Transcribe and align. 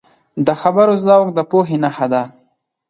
د 0.45 0.47
خبرو 0.61 0.93
ذوق 1.05 1.27
د 1.37 1.39
پوهې 1.51 1.77
نښه 1.83 2.07
ده 2.13 2.21